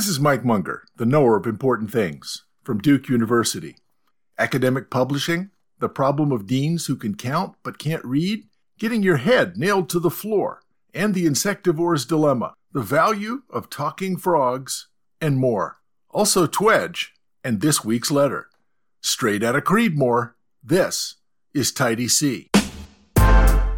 [0.00, 3.76] This is Mike Munger, the knower of important things, from Duke University.
[4.38, 8.46] Academic publishing, the problem of deans who can count but can't read,
[8.78, 10.62] getting your head nailed to the floor,
[10.94, 14.88] and the insectivore's dilemma, the value of talking frogs,
[15.20, 15.82] and more.
[16.08, 17.08] Also, TWEJ,
[17.44, 18.48] and this week's letter.
[19.02, 20.32] Straight out of Creedmoor,
[20.64, 21.16] this
[21.52, 22.48] is Tidy C.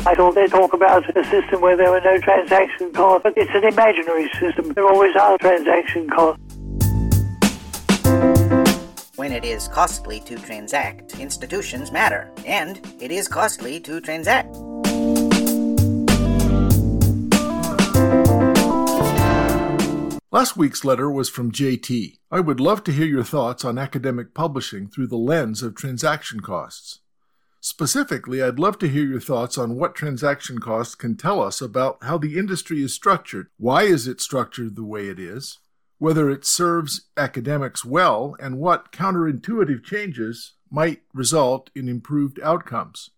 [0.05, 3.55] I thought they talk about a system where there were no transaction costs, but it's
[3.55, 4.73] an imaginary system.
[4.73, 6.43] There always are transaction costs.
[9.14, 14.57] When it is costly to transact, institutions matter, and it is costly to transact.
[20.32, 22.19] Last week's letter was from JT.
[22.29, 26.41] I would love to hear your thoughts on academic publishing through the lens of transaction
[26.41, 26.99] costs.
[27.64, 31.96] Specifically, I'd love to hear your thoughts on what transaction costs can tell us about
[32.02, 33.47] how the industry is structured.
[33.56, 35.61] Why is it structured the way it is?
[35.98, 43.10] Whether it serves academics well, and what counterintuitive changes might result in improved outcomes.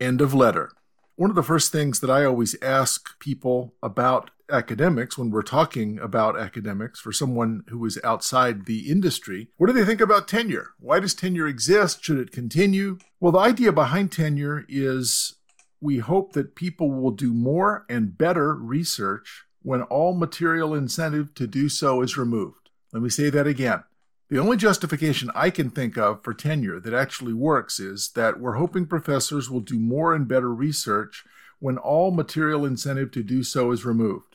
[0.00, 0.70] End of letter.
[1.16, 5.98] One of the first things that I always ask people about academics when we're talking
[5.98, 10.70] about academics for someone who is outside the industry what do they think about tenure?
[10.78, 12.02] Why does tenure exist?
[12.04, 12.98] Should it continue?
[13.20, 15.34] Well the idea behind tenure is
[15.80, 21.46] we hope that people will do more and better research when all material incentive to
[21.46, 22.70] do so is removed.
[22.92, 23.84] Let me say that again.
[24.28, 28.54] The only justification I can think of for tenure that actually works is that we're
[28.54, 31.24] hoping professors will do more and better research
[31.58, 34.29] when all material incentive to do so is removed.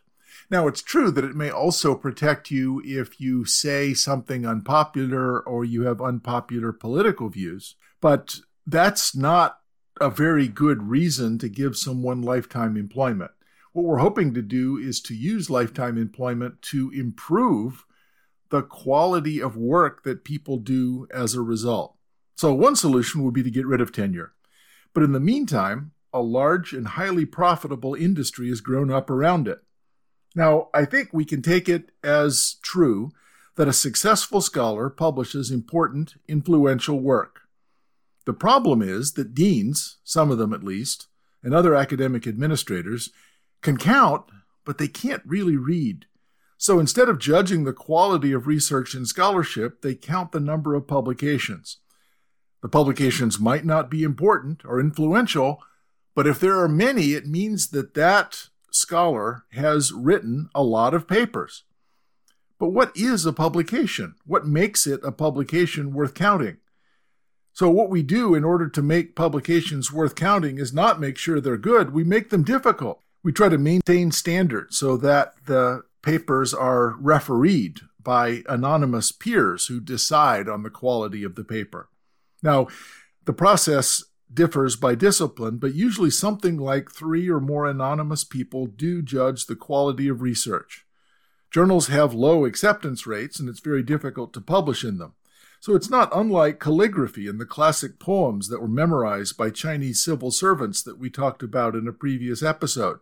[0.50, 5.66] Now, it's true that it may also protect you if you say something unpopular or
[5.66, 9.60] you have unpopular political views, but that's not
[10.00, 13.32] a very good reason to give someone lifetime employment.
[13.74, 17.86] What we're hoping to do is to use lifetime employment to improve
[18.50, 21.96] the quality of work that people do as a result.
[22.36, 24.34] So, one solution would be to get rid of tenure.
[24.94, 29.60] But in the meantime, a large and highly profitable industry has grown up around it.
[30.36, 33.12] Now, I think we can take it as true
[33.56, 37.42] that a successful scholar publishes important, influential work.
[38.26, 41.08] The problem is that deans, some of them at least,
[41.42, 43.12] and other academic administrators
[43.62, 44.26] can count,
[44.66, 46.06] but they can't really read.
[46.58, 50.88] So instead of judging the quality of research and scholarship, they count the number of
[50.88, 51.78] publications.
[52.62, 55.62] The publications might not be important or influential,
[56.16, 61.08] but if there are many, it means that that scholar has written a lot of
[61.08, 61.64] papers.
[62.60, 64.16] But what is a publication?
[64.26, 66.58] What makes it a publication worth counting?
[67.54, 71.40] So, what we do in order to make publications worth counting is not make sure
[71.40, 73.00] they're good, we make them difficult.
[73.24, 79.80] We try to maintain standards so that the papers are refereed by anonymous peers who
[79.80, 81.90] decide on the quality of the paper.
[82.44, 82.68] Now,
[83.26, 84.04] the process
[84.36, 89.56] differs by discipline, but usually something like three or more anonymous people do judge the
[89.56, 90.86] quality of research.
[91.50, 95.14] Journals have low acceptance rates, and it's very difficult to publish in them.
[95.62, 100.30] So it's not unlike calligraphy and the classic poems that were memorized by Chinese civil
[100.30, 103.00] servants that we talked about in a previous episode.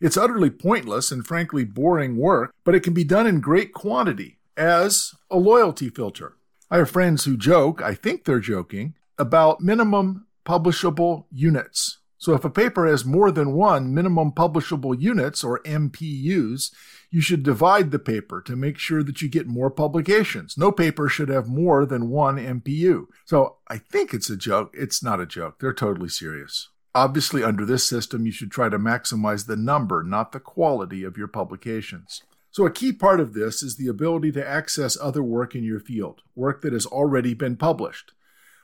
[0.00, 4.38] It's utterly pointless and frankly boring work, but it can be done in great quantity
[4.56, 6.36] as a loyalty filter.
[6.70, 11.98] I have friends who joke, I think they're joking, about minimum publishable units.
[12.18, 16.70] So if a paper has more than one minimum publishable units or MPUs,
[17.10, 20.56] you should divide the paper to make sure that you get more publications.
[20.56, 23.06] No paper should have more than one MPU.
[23.24, 24.74] So I think it's a joke.
[24.76, 25.60] It's not a joke.
[25.60, 26.70] They're totally serious.
[26.94, 31.18] Obviously, under this system, you should try to maximize the number, not the quality of
[31.18, 32.22] your publications.
[32.50, 35.78] So, a key part of this is the ability to access other work in your
[35.78, 38.12] field, work that has already been published.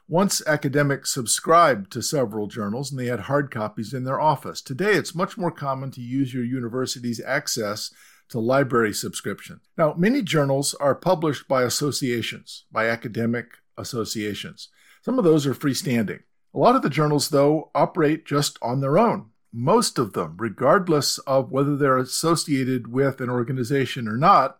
[0.08, 4.60] Once academics subscribed to several journals and they had hard copies in their office.
[4.60, 7.92] Today, it's much more common to use your university's access
[8.28, 9.60] to library subscription.
[9.78, 14.68] Now, many journals are published by associations, by academic associations.
[15.02, 16.20] Some of those are freestanding.
[16.54, 19.30] A lot of the journals, though, operate just on their own.
[19.52, 24.58] Most of them, regardless of whether they're associated with an organization or not,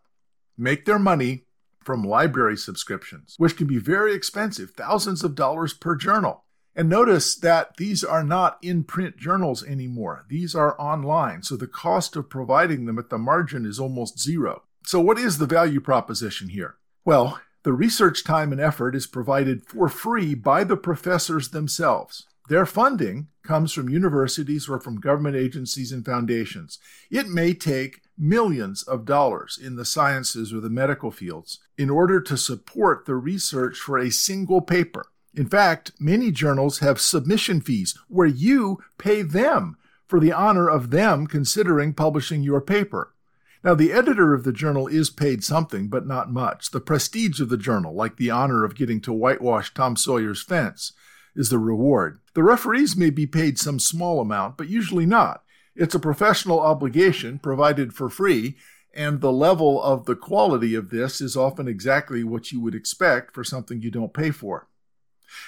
[0.57, 1.45] make their money
[1.85, 6.45] from library subscriptions, which can be very expensive, thousands of dollars per journal.
[6.75, 10.25] And notice that these are not in print journals anymore.
[10.29, 14.63] These are online, so the cost of providing them at the margin is almost zero.
[14.85, 16.77] So, what is the value proposition here?
[17.05, 22.27] Well, the research time and effort is provided for free by the professors themselves.
[22.49, 26.79] Their funding comes from universities or from government agencies and foundations.
[27.11, 32.21] It may take millions of dollars in the sciences or the medical fields in order
[32.21, 35.07] to support the research for a single paper.
[35.35, 39.77] In fact, many journals have submission fees where you pay them
[40.07, 43.13] for the honor of them considering publishing your paper.
[43.65, 46.71] Now, the editor of the journal is paid something, but not much.
[46.71, 50.93] The prestige of the journal, like the honor of getting to whitewash Tom Sawyer's fence,
[51.35, 52.21] is the reward.
[52.35, 55.43] The referees may be paid some small amount, but usually not.
[55.75, 58.57] It's a professional obligation provided for free,
[58.95, 63.35] and the level of the quality of this is often exactly what you would expect
[63.35, 64.69] for something you don't pay for.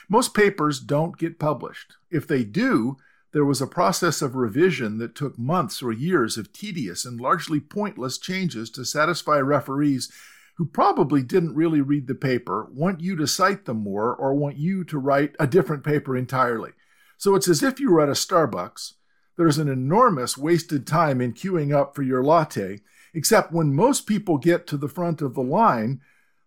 [0.09, 1.95] Most papers don't get published.
[2.11, 2.97] If they do,
[3.33, 7.61] there was a process of revision that took months or years of tedious and largely
[7.61, 10.11] pointless changes to satisfy referees
[10.57, 14.57] who probably didn't really read the paper, want you to cite them more, or want
[14.57, 16.71] you to write a different paper entirely.
[17.19, 18.93] So it's as if you were at a Starbucks.
[19.37, 22.81] There's an enormous wasted time in queuing up for your latte,
[23.13, 26.01] except when most people get to the front of the line,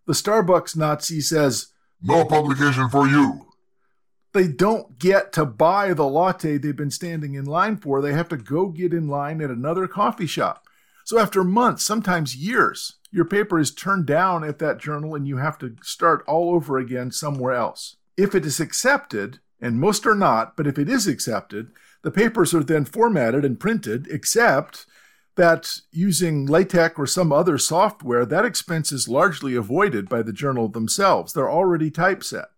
[0.06, 3.48] the Starbucks Nazi says, No publication for you.
[4.34, 8.02] They don't get to buy the latte they've been standing in line for.
[8.02, 10.66] They have to go get in line at another coffee shop.
[11.04, 15.38] So after months, sometimes years, your paper is turned down at that journal and you
[15.38, 17.96] have to start all over again somewhere else.
[18.16, 21.72] If it is accepted, and most are not, but if it is accepted,
[22.04, 24.86] the papers are then formatted and printed, except
[25.36, 30.68] that using LaTeX or some other software, that expense is largely avoided by the journal
[30.68, 31.34] themselves.
[31.34, 32.50] They're already typeset.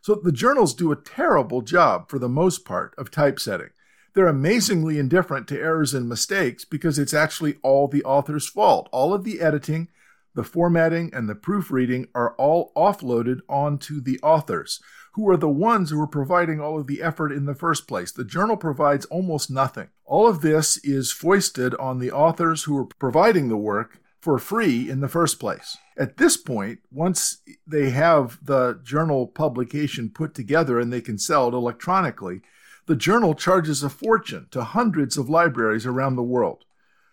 [0.00, 3.70] So the journals do a terrible job, for the most part, of typesetting.
[4.14, 8.88] They're amazingly indifferent to errors and mistakes because it's actually all the author's fault.
[8.92, 9.88] All of the editing,
[10.34, 14.80] the formatting, and the proofreading are all offloaded onto the authors,
[15.12, 18.12] who are the ones who are providing all of the effort in the first place.
[18.12, 19.88] The journal provides almost nothing.
[20.04, 24.88] All of this is foisted on the authors who are providing the work for free
[24.88, 25.76] in the first place.
[25.98, 31.48] At this point, once they have the journal publication put together and they can sell
[31.48, 32.40] it electronically,
[32.86, 36.64] the journal charges a fortune to hundreds of libraries around the world.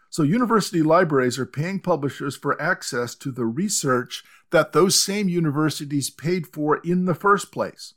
[0.10, 6.10] So, university libraries are paying publishers for access to the research that those same universities
[6.10, 7.94] paid for in the first place.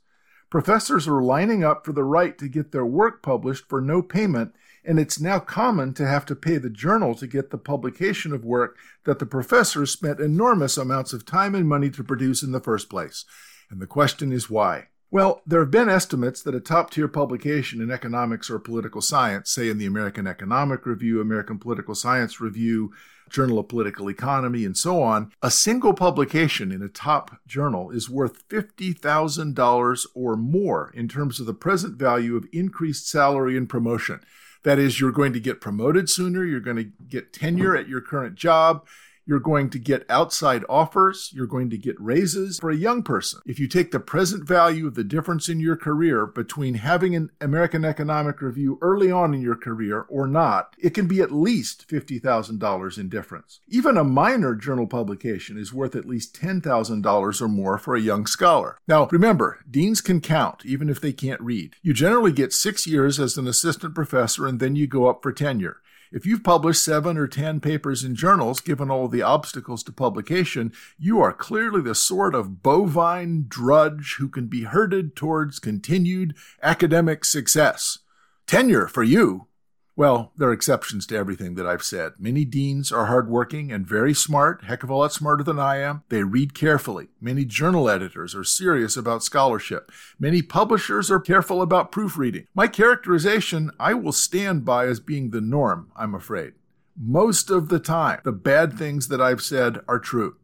[0.51, 4.53] Professors are lining up for the right to get their work published for no payment,
[4.85, 8.45] and it's now common to have to pay the journal to get the publication of
[8.45, 12.59] work that the professors spent enormous amounts of time and money to produce in the
[12.59, 13.25] first place.
[13.71, 14.89] And the question is why?
[15.13, 19.51] Well, there have been estimates that a top tier publication in economics or political science,
[19.51, 22.91] say in the American Economic Review, American Political Science Review,
[23.29, 28.09] Journal of Political Economy, and so on, a single publication in a top journal is
[28.09, 34.19] worth $50,000 or more in terms of the present value of increased salary and promotion.
[34.63, 38.01] That is, you're going to get promoted sooner, you're going to get tenure at your
[38.01, 38.83] current job,
[39.25, 41.31] you're going to get outside offers.
[41.33, 43.41] You're going to get raises for a young person.
[43.45, 47.31] If you take the present value of the difference in your career between having an
[47.39, 51.87] American Economic Review early on in your career or not, it can be at least
[51.87, 53.59] $50,000 in difference.
[53.67, 58.25] Even a minor journal publication is worth at least $10,000 or more for a young
[58.25, 58.77] scholar.
[58.87, 61.75] Now, remember, deans can count even if they can't read.
[61.81, 65.31] You generally get six years as an assistant professor and then you go up for
[65.31, 65.77] tenure.
[66.13, 70.71] If you've published seven or ten papers in journals, given all the obstacles to publication,
[70.99, 77.25] you are clearly the sort of bovine drudge who can be herded towards continued academic
[77.25, 77.97] success.
[78.45, 79.47] Tenure for you
[79.95, 82.13] well, there are exceptions to everything that I've said.
[82.17, 86.03] Many deans are hardworking and very smart, heck of a lot smarter than I am.
[86.09, 87.09] They read carefully.
[87.21, 89.91] Many journal editors are serious about scholarship.
[90.19, 92.47] Many publishers are careful about proofreading.
[92.55, 96.53] My characterization I will stand by as being the norm, I'm afraid.
[96.95, 100.37] Most of the time, the bad things that I've said are true.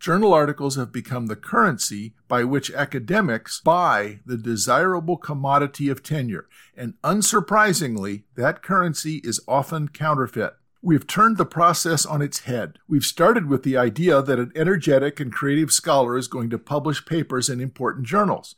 [0.00, 6.48] Journal articles have become the currency by which academics buy the desirable commodity of tenure,
[6.76, 10.54] and unsurprisingly, that currency is often counterfeit.
[10.80, 12.78] We've turned the process on its head.
[12.86, 17.04] We've started with the idea that an energetic and creative scholar is going to publish
[17.04, 18.54] papers in important journals.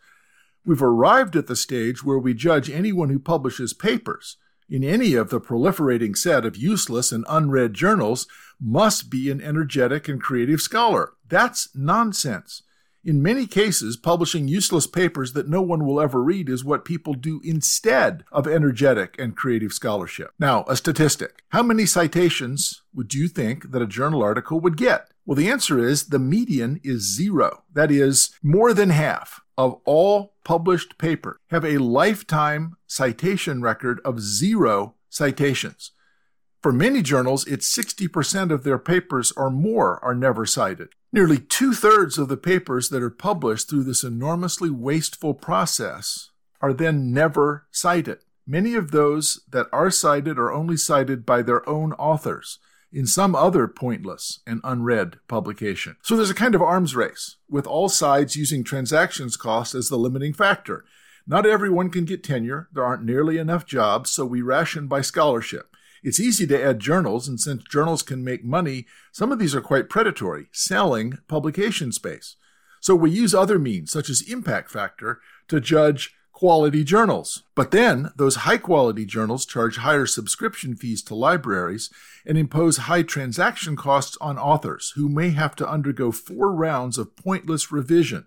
[0.67, 4.37] We've arrived at the stage where we judge anyone who publishes papers
[4.69, 8.27] in any of the proliferating set of useless and unread journals
[8.61, 11.15] must be an energetic and creative scholar.
[11.31, 12.63] That's nonsense.
[13.03, 17.15] In many cases, publishing useless papers that no one will ever read is what people
[17.15, 20.33] do instead of energetic and creative scholarship.
[20.39, 21.43] Now, a statistic.
[21.49, 25.09] How many citations would you think that a journal article would get?
[25.25, 27.63] Well, the answer is the median is zero.
[27.73, 34.21] That is, more than half of all published papers have a lifetime citation record of
[34.21, 35.93] zero citations.
[36.63, 40.91] For many journals, it's 60% of their papers or more are never cited.
[41.13, 46.73] Nearly two thirds of the papers that are published through this enormously wasteful process are
[46.73, 48.19] then never cited.
[48.47, 52.59] Many of those that are cited are only cited by their own authors
[52.93, 55.97] in some other pointless and unread publication.
[56.03, 59.97] So there's a kind of arms race, with all sides using transactions cost as the
[59.99, 60.85] limiting factor.
[61.27, 65.70] Not everyone can get tenure, there aren't nearly enough jobs, so we ration by scholarship.
[66.03, 69.61] It's easy to add journals, and since journals can make money, some of these are
[69.61, 72.37] quite predatory, selling publication space.
[72.81, 77.43] So we use other means, such as impact factor, to judge quality journals.
[77.55, 81.91] But then those high quality journals charge higher subscription fees to libraries
[82.25, 87.15] and impose high transaction costs on authors who may have to undergo four rounds of
[87.15, 88.27] pointless revision,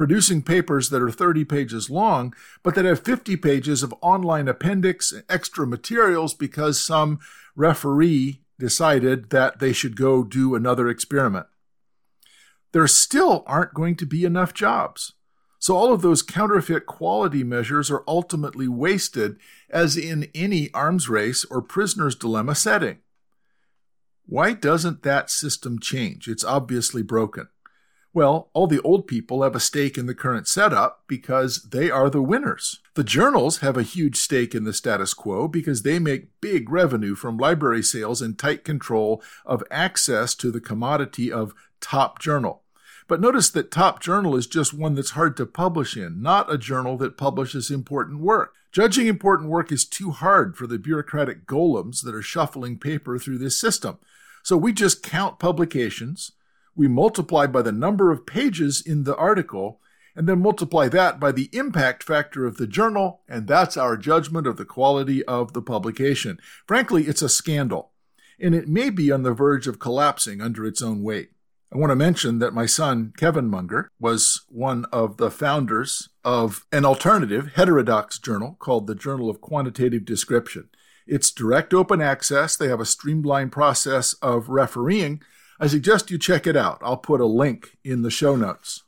[0.00, 5.12] producing papers that are 30 pages long, but that have 50 pages of online appendix
[5.12, 7.20] and extra materials because some
[7.54, 11.44] referee decided that they should go do another experiment.
[12.72, 15.12] There still aren't going to be enough jobs.
[15.58, 19.36] So all of those counterfeit quality measures are ultimately wasted,
[19.68, 23.00] as in any arms race or prisoner's dilemma setting.
[24.24, 26.26] Why doesn't that system change?
[26.26, 27.48] It's obviously broken.
[28.12, 32.10] Well, all the old people have a stake in the current setup because they are
[32.10, 32.80] the winners.
[32.94, 37.14] The journals have a huge stake in the status quo because they make big revenue
[37.14, 42.62] from library sales and tight control of access to the commodity of top journal.
[43.10, 46.56] But notice that Top Journal is just one that's hard to publish in, not a
[46.56, 48.54] journal that publishes important work.
[48.70, 53.38] Judging important work is too hard for the bureaucratic golems that are shuffling paper through
[53.38, 53.98] this system.
[54.44, 56.30] So we just count publications,
[56.80, 59.82] we multiply by the number of pages in the article,
[60.16, 64.46] and then multiply that by the impact factor of the journal, and that's our judgment
[64.46, 66.38] of the quality of the publication.
[66.66, 67.90] Frankly, it's a scandal,
[68.40, 71.32] and it may be on the verge of collapsing under its own weight.
[71.70, 76.64] I want to mention that my son, Kevin Munger, was one of the founders of
[76.72, 80.70] an alternative heterodox journal called the Journal of Quantitative Description.
[81.06, 82.56] It's direct open access.
[82.56, 85.20] They have a streamlined process of refereeing.
[85.60, 86.78] I suggest you check it out.
[86.82, 88.82] I'll put a link in the show notes.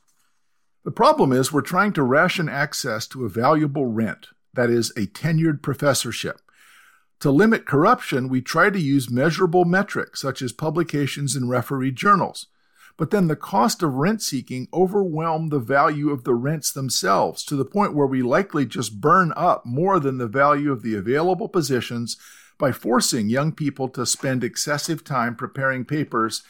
[0.85, 5.07] The problem is we're trying to ration access to a valuable rent, that is, a
[5.07, 6.41] tenured professorship.
[7.21, 12.47] To limit corruption, we try to use measurable metrics such as publications in refereed journals
[12.97, 17.57] but then the cost of rent seeking overwhelm the value of the rents themselves to
[17.57, 21.49] the point where we likely just burn up more than the value of the available
[21.49, 22.17] positions
[22.59, 26.43] by forcing young people to spend excessive time preparing papers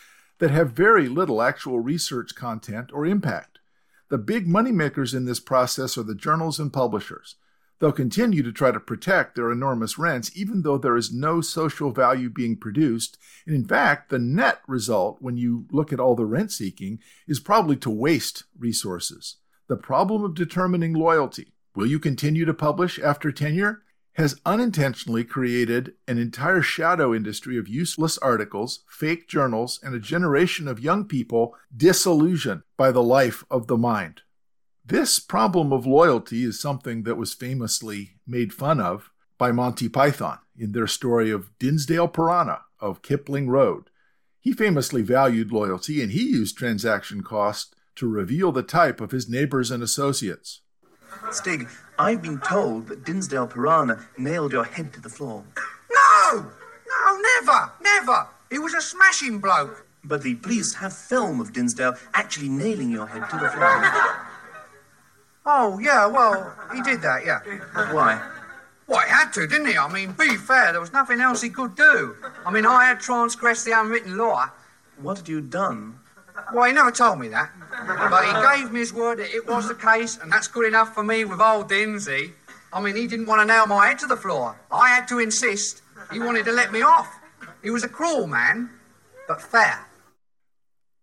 [0.42, 3.60] that have very little actual research content or impact.
[4.08, 7.36] The big moneymakers in this process are the journals and publishers.
[7.78, 11.92] They'll continue to try to protect their enormous rents, even though there is no social
[11.92, 13.18] value being produced.
[13.46, 17.38] And in fact, the net result, when you look at all the rent seeking, is
[17.38, 19.36] probably to waste resources.
[19.68, 23.81] The problem of determining loyalty will you continue to publish after tenure?
[24.14, 30.68] Has unintentionally created an entire shadow industry of useless articles, fake journals, and a generation
[30.68, 34.20] of young people disillusioned by the life of the mind.
[34.84, 40.38] This problem of loyalty is something that was famously made fun of by Monty Python
[40.58, 43.90] in their story of Dinsdale Piranha of Kipling Road.
[44.40, 49.28] He famously valued loyalty and he used transaction cost to reveal the type of his
[49.28, 50.60] neighbors and associates.
[51.30, 55.44] Stig, I've been told that Dinsdale Piranha nailed your head to the floor.
[55.92, 56.46] No!
[56.88, 57.72] No, never!
[57.80, 58.26] Never!
[58.50, 59.86] He was a smashing bloke.
[60.04, 63.82] But the police have film of Dinsdale actually nailing your head to the floor.
[65.46, 67.40] Oh, yeah, well, he did that, yeah.
[67.92, 68.20] Why?
[68.86, 69.76] Well, he had to, didn't he?
[69.76, 72.16] I mean, be fair, there was nothing else he could do.
[72.44, 74.50] I mean, I had transgressed the unwritten law.
[75.00, 75.98] What had you done?
[76.52, 77.50] Well, he never told me that.
[77.86, 80.94] But he gave me his word that it was the case, and that's good enough
[80.94, 82.32] for me with old Dinsey.
[82.72, 84.60] I mean, he didn't want to nail my head to the floor.
[84.70, 85.82] I had to insist.
[86.12, 87.20] He wanted to let me off.
[87.62, 88.70] He was a cruel man,
[89.28, 89.86] but fair.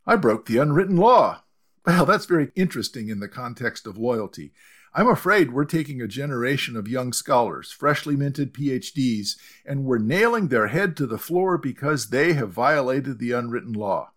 [0.05, 1.43] I broke the unwritten law.
[1.85, 4.51] Well, that's very interesting in the context of loyalty.
[4.93, 10.47] I'm afraid we're taking a generation of young scholars, freshly minted PhDs, and we're nailing
[10.47, 14.11] their head to the floor because they have violated the unwritten law.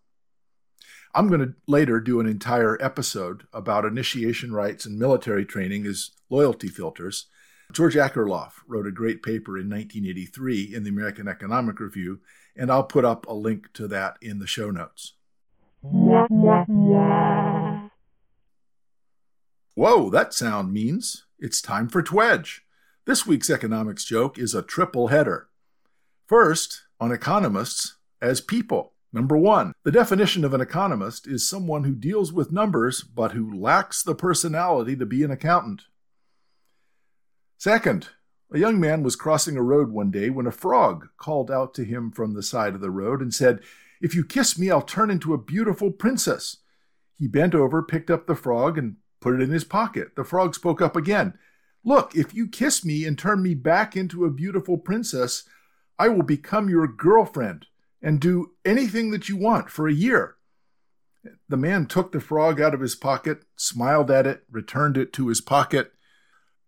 [1.14, 6.12] I'm going to later do an entire episode about initiation rites and military training as
[6.30, 7.26] loyalty filters.
[7.70, 12.20] George Akerlof wrote a great paper in 1983 in the American Economic Review,
[12.56, 15.12] and I'll put up a link to that in the show notes.
[19.74, 22.60] Whoa, that sound means it's time for TWEJ.
[23.04, 25.48] This week's economics joke is a triple header.
[26.26, 28.92] First, on economists as people.
[29.12, 33.58] Number one, the definition of an economist is someone who deals with numbers but who
[33.58, 35.82] lacks the personality to be an accountant.
[37.58, 38.08] Second,
[38.50, 41.84] a young man was crossing a road one day when a frog called out to
[41.84, 43.60] him from the side of the road and said,
[44.00, 46.58] If you kiss me, I'll turn into a beautiful princess.
[47.18, 50.16] He bent over, picked up the frog, and put it in his pocket.
[50.16, 51.34] The frog spoke up again.
[51.84, 55.44] Look, if you kiss me and turn me back into a beautiful princess,
[55.98, 57.66] I will become your girlfriend
[58.02, 60.36] and do anything that you want for a year.
[61.48, 65.28] The man took the frog out of his pocket, smiled at it, returned it to
[65.28, 65.92] his pocket.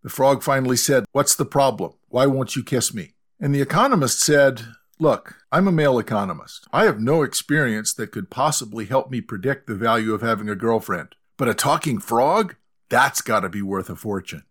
[0.03, 1.95] The frog finally said, What's the problem?
[2.09, 3.15] Why won't you kiss me?
[3.41, 4.63] And the economist said,
[5.01, 6.69] Look, I'm a male economist.
[6.73, 10.55] I have no experience that could possibly help me predict the value of having a
[10.55, 11.17] girlfriend.
[11.37, 12.55] But a talking frog?
[12.91, 14.45] That's got to be worth a fortune.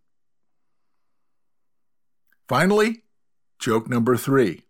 [2.49, 3.03] Finally,
[3.57, 4.63] joke number three.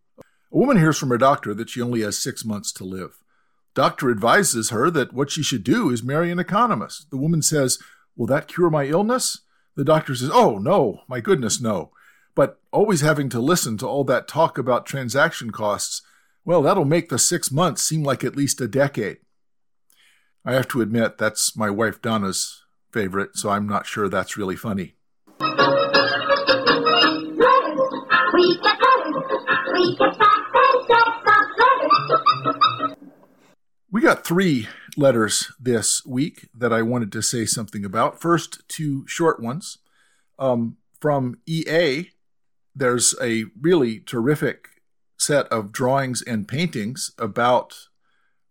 [0.53, 3.23] A woman hears from her doctor that she only has six months to live.
[3.73, 7.09] Doctor advises her that what she should do is marry an economist.
[7.09, 7.79] The woman says,
[8.15, 9.39] Will that cure my illness?
[9.75, 11.91] The doctor says, Oh, no, my goodness, no.
[12.35, 16.03] But always having to listen to all that talk about transaction costs,
[16.45, 19.17] well, that'll make the six months seem like at least a decade.
[20.45, 24.57] I have to admit, that's my wife Donna's favorite, so I'm not sure that's really
[24.57, 24.93] funny.
[34.03, 34.67] Got three
[34.97, 38.19] letters this week that I wanted to say something about.
[38.19, 39.77] First, two short ones.
[40.37, 42.09] Um, from EA,
[42.75, 44.81] there's a really terrific
[45.17, 47.87] set of drawings and paintings about,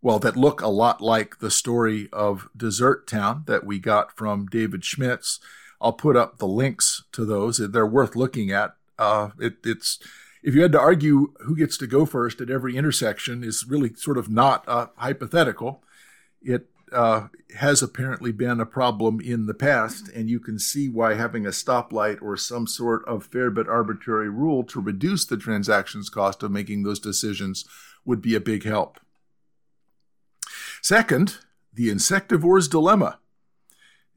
[0.00, 4.46] well, that look a lot like the story of Desert Town that we got from
[4.46, 5.38] David Schmidtz.
[5.82, 7.58] I'll put up the links to those.
[7.58, 8.74] They're worth looking at.
[8.98, 9.98] Uh, it, it's
[10.42, 13.94] if you had to argue who gets to go first at every intersection is really
[13.94, 15.82] sort of not uh, hypothetical.
[16.42, 21.14] It uh, has apparently been a problem in the past, and you can see why
[21.14, 26.10] having a stoplight or some sort of fair but arbitrary rule to reduce the transactions
[26.10, 27.64] cost of making those decisions
[28.04, 28.98] would be a big help.
[30.82, 31.38] Second,
[31.72, 33.18] the insectivore's dilemma.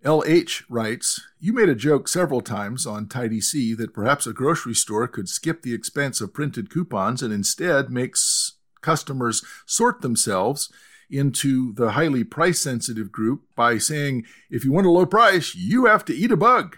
[0.05, 4.75] LH writes, You made a joke several times on Tidy C that perhaps a grocery
[4.75, 10.71] store could skip the expense of printed coupons and instead makes customers sort themselves
[11.09, 15.85] into the highly price sensitive group by saying, if you want a low price, you
[15.85, 16.77] have to eat a bug.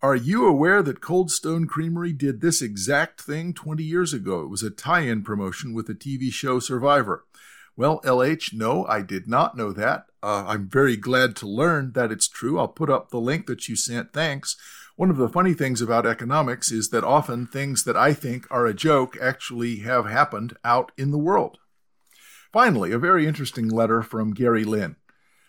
[0.00, 4.40] Are you aware that Cold Stone Creamery did this exact thing 20 years ago?
[4.40, 7.25] It was a tie in promotion with the TV show Survivor.
[7.76, 10.06] Well, LH, no, I did not know that.
[10.22, 12.58] Uh, I'm very glad to learn that it's true.
[12.58, 14.12] I'll put up the link that you sent.
[14.12, 14.56] Thanks.
[14.96, 18.64] One of the funny things about economics is that often things that I think are
[18.64, 21.58] a joke actually have happened out in the world.
[22.50, 24.96] Finally, a very interesting letter from Gary Lynne.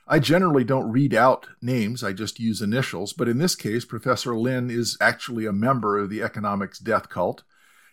[0.05, 4.37] I generally don't read out names, I just use initials, but in this case, Professor
[4.37, 7.43] Lynne is actually a member of the economics death cult.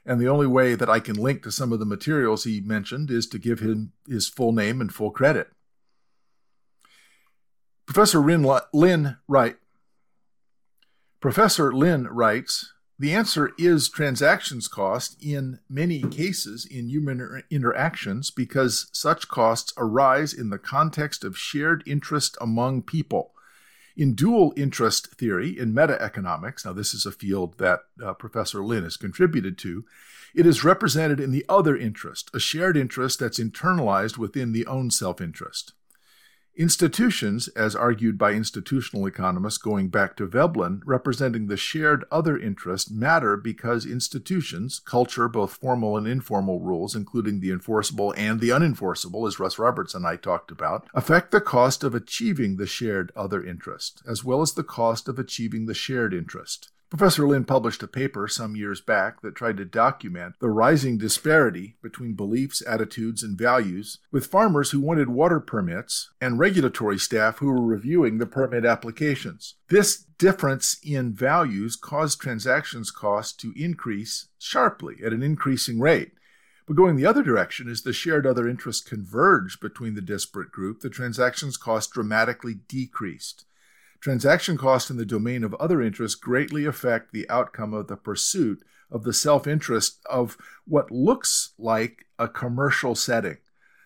[0.07, 3.11] And the only way that I can link to some of the materials he mentioned
[3.11, 5.51] is to give him his full name and full credit.
[7.87, 9.57] Professor Lynne Wright.
[11.21, 18.89] Professor Lynne writes, the answer is transactions cost in many cases in human interactions because
[18.93, 23.34] such costs arise in the context of shared interest among people.
[23.97, 28.65] In dual interest theory, in meta economics, now this is a field that uh, Professor
[28.65, 29.85] Lynne has contributed to,
[30.35, 34.91] it is represented in the other interest, a shared interest that's internalized within the own
[34.91, 35.75] self interest.
[36.57, 42.93] Institutions, as argued by institutional economists going back to Veblen, representing the shared other interest,
[42.93, 49.27] matter because institutions, culture, both formal and informal rules, including the enforceable and the unenforceable,
[49.27, 53.45] as Russ Roberts and I talked about, affect the cost of achieving the shared other
[53.45, 56.71] interest, as well as the cost of achieving the shared interest.
[56.91, 61.77] Professor Lynne published a paper some years back that tried to document the rising disparity
[61.83, 67.49] between beliefs, attitudes, and values with farmers who wanted water permits and regulatory staff who
[67.49, 69.57] were reviewing the permit applications.
[69.71, 76.13] This difference in values caused transactions costs to increase sharply at an increasing rate.
[76.67, 80.81] But going the other direction, as the shared other interests converged between the disparate group,
[80.81, 83.45] the transactions cost dramatically decreased.
[84.05, 88.63] Transaction costs in the domain of other interests greatly affect the outcome of the pursuit
[88.91, 90.37] of the self interest of
[90.67, 93.39] what looks like a commercial setting.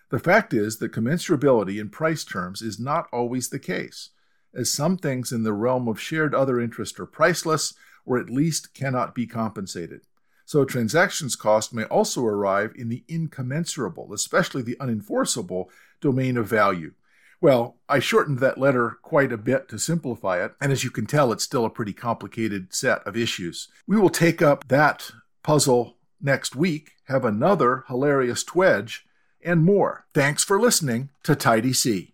[0.09, 4.09] The fact is that commensurability in price terms is not always the case,
[4.53, 7.73] as some things in the realm of shared other interest are priceless
[8.05, 10.01] or at least cannot be compensated.
[10.43, 15.67] So transactions cost may also arrive in the incommensurable, especially the unenforceable
[16.01, 16.91] domain of value.
[17.41, 21.05] Well, I shortened that letter quite a bit to simplify it, and as you can
[21.05, 23.69] tell, it's still a pretty complicated set of issues.
[23.87, 28.99] We will take up that puzzle next week, have another hilarious TWEJ,
[29.43, 30.05] and more.
[30.13, 32.13] Thanks for listening to Tidy C.